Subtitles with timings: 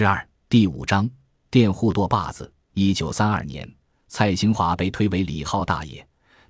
[0.00, 1.06] 十二第五章
[1.50, 2.50] 佃户舵把子。
[2.72, 3.70] 一九三二年，
[4.08, 6.02] 蔡兴华被推为李浩大爷，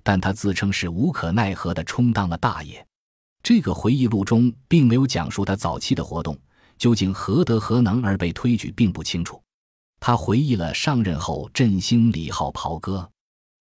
[0.03, 2.87] 但他自称是无可奈何的充当了大爷。
[3.43, 6.39] 这个回忆录中并没有讲述他早期的活动，
[6.77, 9.43] 究竟何德何能而被推举，并不清楚。
[9.99, 13.05] 他回忆了上任后振兴李浩袍哥，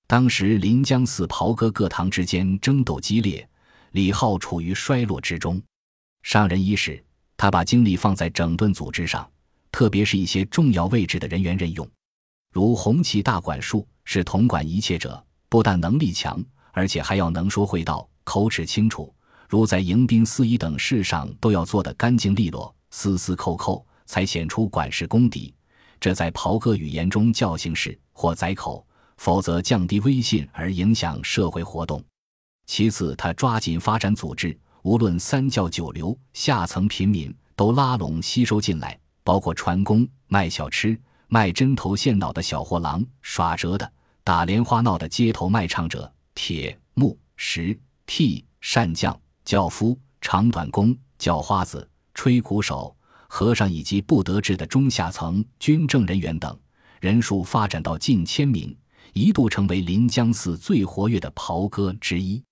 [0.06, 3.44] 当时临江寺袍哥各堂之间争斗激烈，
[3.90, 5.60] 李浩处于衰落之中。
[6.22, 7.04] 上任伊始，
[7.36, 9.28] 他把精力放在整顿组织上，
[9.72, 11.88] 特别是一些重要位置的人员任用，
[12.52, 16.42] 如红旗大管束是统管一切者，不但能力强，
[16.72, 19.12] 而且还要能说会道，口齿清楚。
[19.48, 25.52] 如在迎宾司仪等事上，都要做得干净利落，丝丝扣扣，才显出管事功底。
[25.98, 32.02] 这在袍哥语言中叫形式或宰口，否则降低威信而影响社会活动。
[32.66, 38.96] 其次，他抓紧发展组织，无论三教九流、下层平民，都拉拢吸收进来，
[39.30, 43.92] 包括船工、卖小吃、卖针头线脑的小货郎、耍折的、
[44.24, 49.16] 打莲花闹的街头卖唱者、铁木石替善匠。
[49.44, 52.92] 轿夫、长短工、叫花子、吹鼓手、
[53.28, 56.58] 和尚以及不得志的中下层军政人员等，
[57.00, 58.76] 人数发展到近千名，
[59.12, 62.42] 一度成为临江寺最活跃的袍哥之一。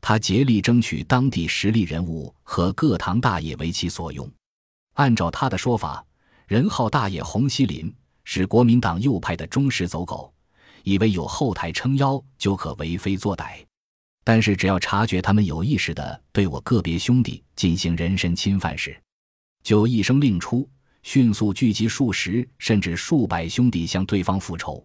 [0.00, 4.30] 他竭力争取当地实力人物和各堂大爷为其所用。
[4.94, 6.04] 按照他的说法，
[6.50, 10.34] 任浩大爷洪锡林是国民党右派的忠实走狗，
[10.82, 13.64] 以为有后台撑腰就可为非作歹。
[14.24, 19.00] 但是，只要察觉他们有意识地对我个别兄弟进行人身侵犯时，
[19.62, 20.68] 就一声令出，
[21.04, 24.84] 迅速聚集数十甚至数百兄弟向对方复仇。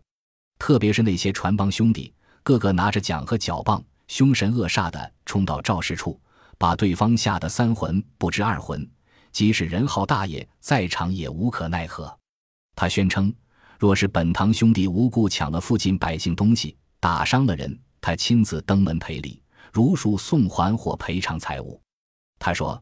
[0.60, 2.14] 特别是那些船帮兄弟，
[2.44, 6.22] 个个拿着桨和脚棒，凶神恶煞地冲到肇事处，
[6.60, 8.88] 把对方吓得三魂不知二魂。
[9.36, 12.18] 即使任浩大爷在场，也无可奈何。
[12.74, 13.36] 他宣称，
[13.78, 17.78] 若是本堂兄弟无故抢了附近百姓东西，打伤了人。
[18.00, 21.78] 他亲自登门赔礼，如数送还或赔偿财物。
[22.40, 22.82] 他说，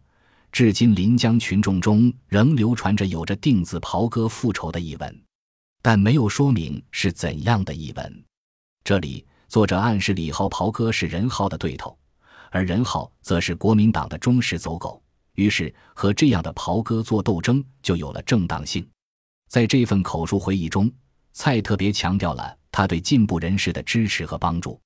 [0.52, 5.24] 至今临江群众中仍流传着有着定子袍哥复仇的译闻，
[5.82, 8.24] 但没有说明是怎样的译闻。
[8.84, 11.98] 这里作者暗示李浩袍哥是任浩的对头，
[12.52, 15.03] 而任浩则是国民党的忠实走狗，
[15.36, 18.88] 于是和这样的袍哥做斗争就有了正当性。
[19.50, 20.92] 在这份口述回忆中，
[21.34, 24.80] 蔡特别强调了他对进步人士的支持和帮助。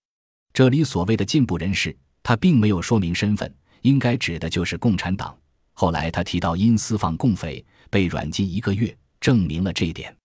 [0.53, 5.37] 这里所谓的进步人士，他并没有说明身份，应该指的就是共产党。
[5.73, 10.15] 后来他提到因私放共匪被软禁一个月，证明了这一点。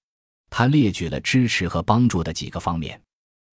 [0.49, 3.01] 他列举了支持和帮助的几个方面，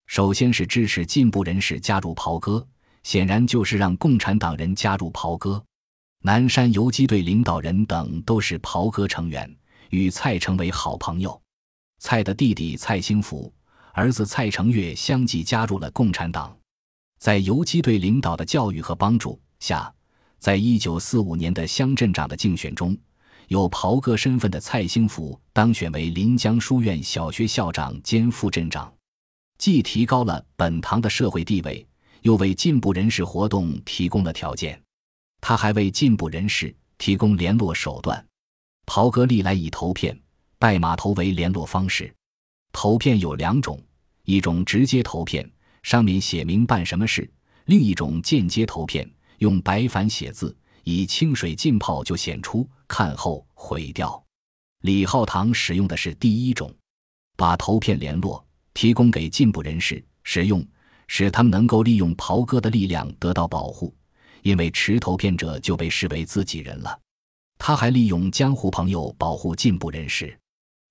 [0.07, 2.66] 首先是支持进步人士加入袍哥，
[3.03, 5.63] 显然就是让共产党人加入袍哥。
[6.22, 9.50] 南山游击队领导人等都是袍哥成员，
[9.90, 11.41] 与蔡成为好朋友。
[12.00, 13.52] 蔡的弟弟蔡兴福、
[13.94, 16.53] 儿子蔡成岳相继加入了共产党。
[17.19, 19.94] 在游击队领导的教育和帮助下，
[20.40, 22.97] 在一九四五年的乡镇长的竞选中，
[23.47, 28.94] 有袍哥身份的蔡兴福当选为临江书院小学校长兼副镇长，
[29.57, 31.88] 既提高了本堂的社会地位，
[32.24, 34.81] 又为进步人士活动提供了条件。
[35.42, 38.26] 他还为进步人士提供联络手段。
[38.86, 40.20] 袍哥历来以投片、
[40.58, 42.14] 拜码头为联络方式。
[42.72, 43.82] 投片有两种，
[44.24, 45.50] 一种直接投片。
[45.82, 47.28] 上面写明办什么事，
[47.66, 54.22] 另一种间接投片，用白矾写字，以清水浸泡就显出，看后毁掉。
[54.82, 56.74] 李浩堂使用的是第一种，
[57.38, 60.64] 把投片联络提供给进步人士使用，
[61.08, 63.96] 使他们能够利用袍哥的力量得到保护，
[64.42, 67.00] 因为持投片者就被视为自己人了。
[67.58, 70.38] 他还利用江湖朋友保护进步人士。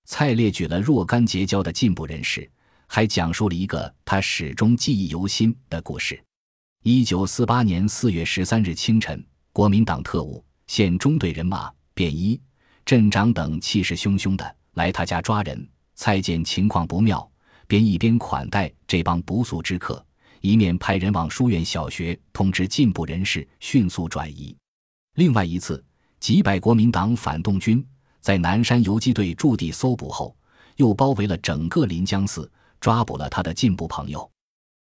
[0.05, 2.49] 蔡列举了若干结交的进步人士。
[2.91, 6.19] 还讲述了一个他始终记忆犹新的故事。
[6.81, 9.23] 一九四八年四月十三日清晨，
[9.53, 12.41] 国民党特务、县中队人马、便衣、
[12.83, 15.69] 镇长等气势汹汹的来他家抓人。
[15.93, 17.31] 蔡见情况不妙，
[17.67, 20.03] 便一边款待这帮不速之客，
[20.41, 24.55] 一面派人往书院小学通知进步人士迅速转移。
[25.15, 25.83] 另外一次，
[26.19, 27.85] 几百国民党反动军
[28.21, 30.35] 在南山游击队驻地搜捕后，
[30.77, 32.49] 又包围了整个临江寺。
[32.81, 34.31] 抓捕了他的进步朋友，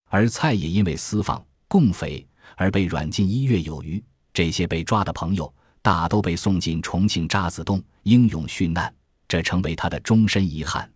[0.08, 4.00] 而蔡也因为私放共匪而被软禁一月有余。
[4.32, 5.52] 这些被抓的朋友
[5.82, 8.94] 大都被送进重庆渣滓洞，英勇殉难，
[9.26, 10.88] 这成为他的终身遗憾。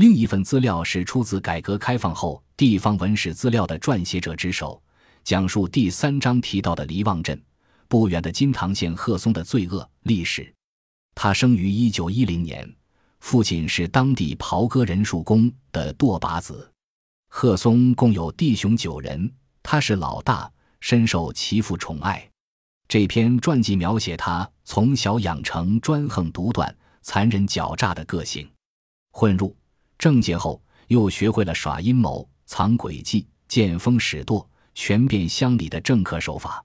[0.00, 4.82] 另一份资料是出自改革开放后地方文史资料的撰写者之手，
[5.22, 7.38] 讲述第三章提到的黎望镇
[7.86, 10.50] 不远的金堂县贺松的罪恶历史。
[11.14, 12.66] 他生于一九一零年，
[13.18, 16.72] 父亲是当地袍哥人数工的舵把子。
[17.28, 19.30] 贺松共有弟兄九人，
[19.62, 20.50] 他是老大，
[20.80, 22.26] 深受其父宠爱。
[22.88, 28.50] 这篇传记描写他从小养成专横独断、残忍狡诈的个性，
[29.12, 29.54] 混入
[30.00, 36.64] 政界后又学会了耍阴谋、藏诡计、见风使舵、权变乡里的政客手法。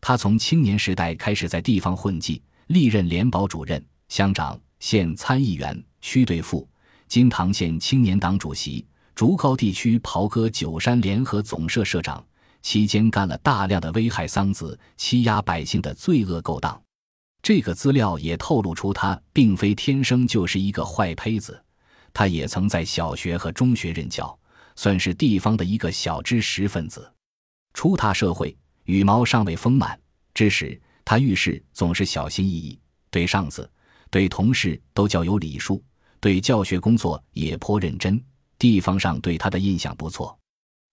[0.00, 6.68] 他从青年时代开始在地方混迹，历任联保主任、乡长、县参议员、区队副、
[7.08, 12.24] 金堂县青年党主席、竹高地区袍哥九山联合总社社长。
[12.62, 16.80] 期间干了大量的危害桑梓、欺压百姓的罪恶勾当，
[17.42, 21.60] 这个资料也透露出他并非天生就是一个坏胚子。
[22.12, 24.38] 他也曾在小学和中学任教，
[24.76, 27.12] 算是地方的一个小知识分子。
[27.74, 29.98] 初踏社会，羽毛尚未丰满
[30.34, 32.78] 之时，他遇事总是小心翼翼，
[33.10, 33.70] 对上司、
[34.10, 35.82] 对同事都较有礼数，
[36.20, 38.20] 对教学工作也颇认真。
[38.58, 40.36] 地方上对他的印象不错。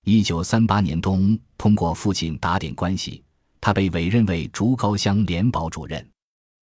[0.06, 3.24] 一九三八年冬，通过父亲打点关系，
[3.60, 6.08] 他被委任为竹高乡联保主任。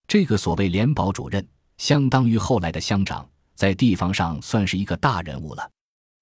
[0.08, 1.46] 这个所谓联保主任，
[1.78, 5.70] 相当于后来的乡长，在地方上算是一个大人物了。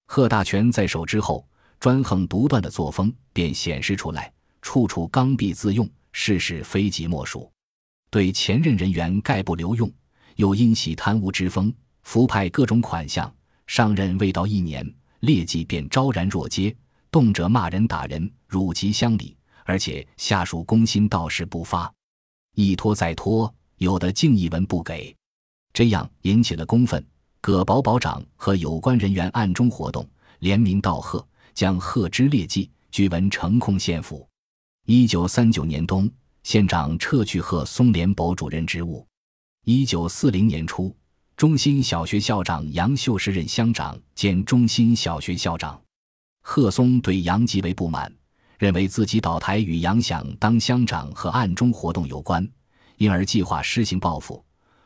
[0.06, 1.46] 贺大全在手之后，
[1.80, 7.50] 专横独断的作风便显示出来，处处刚愎自用，事事非己莫属，
[8.10, 9.90] 对前任人员概不留用，
[10.36, 13.32] 又因喜贪污之风，伏派各种款项。
[13.66, 14.86] 上任未到一年，
[15.20, 16.76] 劣迹便昭然若揭。
[17.10, 21.92] 动辄骂人打人，辱及乡里，而且下属公心倒是不发，
[22.54, 25.14] 一拖再拖，有的竟一文不给，
[25.72, 27.02] 这样引起了公愤。
[27.42, 30.08] 葛保保长和有关人员暗中活动，
[30.38, 34.24] 联名道贺，将贺之劣迹据文呈控县府。
[34.86, 36.08] 一九三九年冬，
[36.44, 39.04] 县长撤去贺松联保主任职务。
[39.64, 40.94] 一九四零年初，
[41.36, 45.82] 中心小学校长杨秀时任乡长兼中心小学校长。
[46.42, 48.12] 贺松对杨极为不满，
[48.56, 52.48] 认为自己倒台与杨想当乡长和暗中活动有关，
[52.98, 54.44] 因而计划施行报复。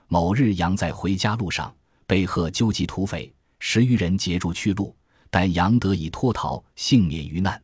[0.09, 1.75] 某日，杨在回家路上
[2.07, 4.95] 被贺纠集土匪十余人截住去路，
[5.31, 7.61] 但杨得以脱逃，幸免于难。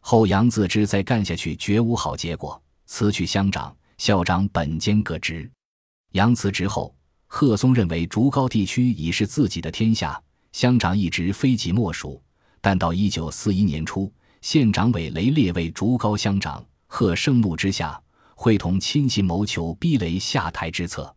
[0.00, 5.50] 后杨自知再干下去绝无好结果，辞去乡长、校长本兼各职。
[6.12, 6.94] 杨辞职后，
[7.26, 10.20] 贺松认为竹高地区已是自己的天下，
[10.52, 12.22] 乡长一职非己莫属。
[12.60, 18.00] 但到一九四一年初，县长委雷列为竹高乡长，贺盛怒之下，
[18.34, 21.14] 会同亲戚谋求逼雷下台之策。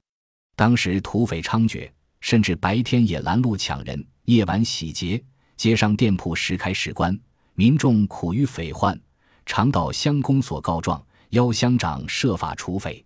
[0.56, 1.90] 当时土匪猖獗，
[2.22, 5.24] 甚至白天也拦路抢人，夜晚洗劫，
[5.58, 7.18] 街上店铺时开时关，
[7.56, 9.00] 民众苦于匪患，
[9.46, 13.04] 常到乡公所告状，邀乡长设法除匪。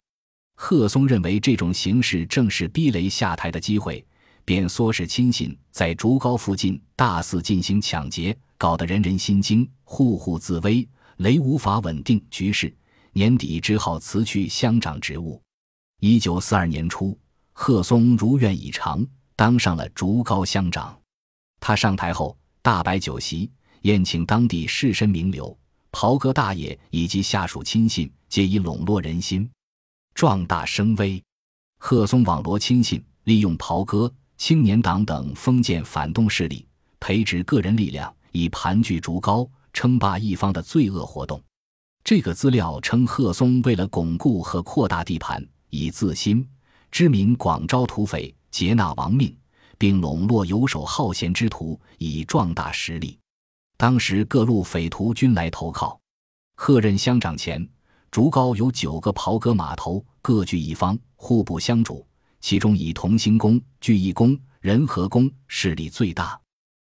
[0.56, 4.06] 贺松认为这种形势正是逼雷下台的机会。
[4.46, 10.86] 便唆使亲信在竹高附近大肆进行抢劫，搞得人人心惊，户户自危，
[11.18, 12.76] 雷无法稳定局势。
[13.14, 15.42] 年底只好辞去乡长职务。
[16.02, 17.18] 一九四二年初，
[17.54, 19.06] 贺松如愿以偿，
[19.36, 21.00] 当上了竹高乡长。
[21.60, 23.50] 他上台后，大摆酒席，
[23.84, 25.58] 宴请当地士绅名流、
[25.92, 29.50] 袍哥大爷以及下属亲信，皆以笼络人心，
[30.14, 31.24] 壮大声威。
[31.80, 34.12] 贺松网罗亲信，利用袍哥。
[34.36, 36.68] 青年党等封建反动势力
[37.00, 41.42] 培植个人力量，以盘踞竹高、称霸一方的罪恶活动。
[42.04, 46.46] 这个资料称，贺松为了巩固和扩大地盘，以自新
[46.94, 49.36] 知名广招土匪，劫纳亡命，
[49.80, 53.18] 并笼络游手好闲之徒，以壮大实力。
[53.78, 56.00] 当时各路匪徒均来投靠。
[56.56, 57.68] 贺任乡长前，
[58.12, 62.06] 竹高有九个袍哥码头，各据一方，互不相主。
[62.42, 66.40] 其中以同心宫、聚义宫、仁和宫势力最大，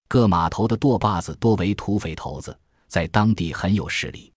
[0.08, 4.32] 各码头的舵把子多为土匪头子，在当地很有势力。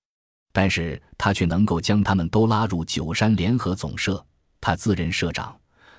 [0.53, 4.24] 但是他却能够将他们都拉入九山联合总社，
[4.65, 5.55] 他自任社长，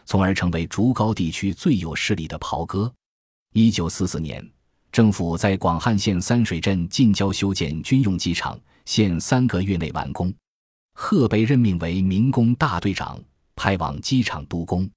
[0.07, 2.93] 从而成为竹高地区最有势力的袍哥。
[3.53, 4.45] 一九四四年，
[4.91, 10.35] 政府在广汉县三水镇近郊修建军用机场，限三个月内完工。
[10.95, 13.23] 贺被任命为民工大队长，
[13.55, 14.91] 派往机场督工。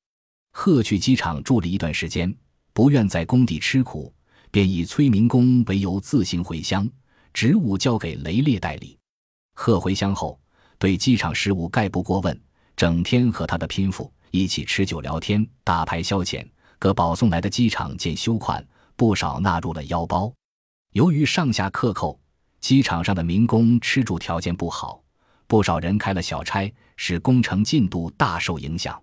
[0.54, 2.36] 贺去机场住了一段时间，
[2.74, 4.12] 不愿在工地吃苦，
[4.50, 6.90] 便以催民工为由自行回乡，
[7.34, 8.98] 职务交给雷烈代理。
[9.54, 10.42] 贺回乡后，
[10.80, 12.42] 对机场事务概不过问，
[12.80, 16.48] 整天和他的拼妇一起吃酒聊天、打牌消遣。
[16.80, 20.34] 各保送来的机场见修款，不少纳入了腰包。
[20.94, 22.18] 由于上下克扣，
[22.62, 25.04] 机场上的民工吃住条件不好，
[25.46, 28.98] 不少人开了小差，使工程进度大受影响。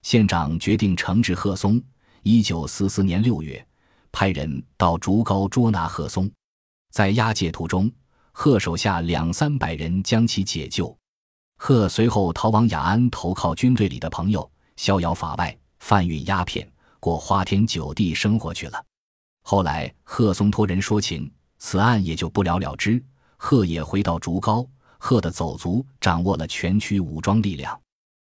[0.00, 1.78] 县长决定惩治贺松，
[2.22, 3.62] 一九四四年六月，
[4.10, 6.30] 派人到竹篙捉拿贺松，
[6.90, 7.92] 在押解途中，
[8.32, 10.96] 贺手下两三百人将其解救。
[11.62, 16.66] 贺随后逃往雅安，投靠军队里的朋友，逍遥法外，贩运鸦片，
[16.98, 18.82] 过花天酒地生活去了。
[19.42, 23.00] 后来，贺松托人说情，此案也就不了了之。
[23.36, 27.78] 贺也回到竹高，贺的走卒掌握了全区武装力量。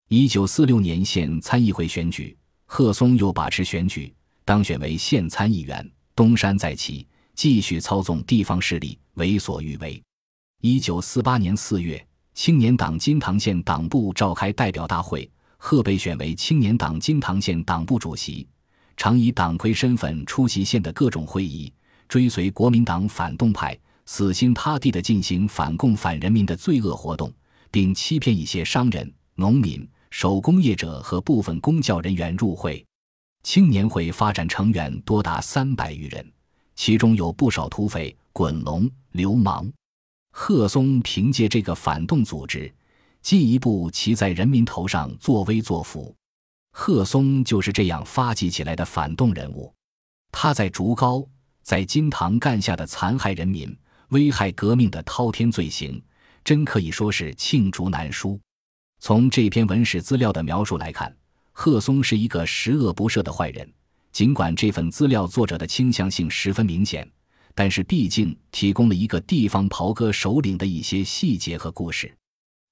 [0.07, 4.11] 一九四六年县参议会选举，贺松又把持选举，
[4.43, 10.01] 当选为县参议员，东山再起，继续操纵地方势力，为所欲为。
[10.61, 12.03] 一九四八年四月，
[12.41, 18.47] 青年党金堂县党部召开代表大会，贺被选为青年党金堂县党部主席。
[18.95, 21.69] 常以党魁身份出席县的各种会议，
[22.07, 27.29] 追随国民党反动派，死心塌地地进行反共反人民的罪恶活动，
[27.69, 32.81] 并欺骗一些商人、农民、手工业者和部分公教人员入会。
[33.43, 36.25] 青年会发展成员多达三百余人，
[36.73, 39.69] 其中有不少土匪、滚龙、流氓。
[40.31, 42.71] 贺松凭借这个反动组织，
[43.21, 46.15] 进一步骑在人民头上作威作福。
[46.71, 49.73] 贺松就是这样发迹起来的反动人物，
[50.31, 51.27] 他在竹高、
[51.61, 53.75] 在金堂干下的残害人民、
[54.09, 56.01] 危害革命的滔天罪行，
[56.43, 58.39] 真可以说是罄竹难书。
[58.99, 61.13] 从这篇文史资料的描述来看，
[61.51, 63.69] 贺松是一个十恶不赦的坏人。
[64.11, 67.09] 尽管这份资料作者的倾向性十分明显，
[67.59, 72.09] 但是毕竟提供了一个地方袍哥首领的一些细节和故事。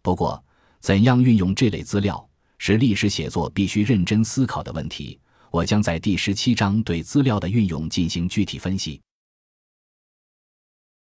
[0.01, 0.41] 不过，
[0.79, 2.25] 怎样运用这类资料？
[2.57, 5.19] 是历史写作必须认真思考的问题。
[5.51, 9.01] 我将在第十七章对资料的运用进行具体分析。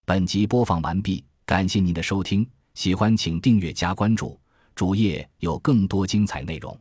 [0.03, 4.41] 本集播放完毕，感谢您的收听，喜欢请订阅加关注，
[4.73, 6.75] 主页有更多精彩内容。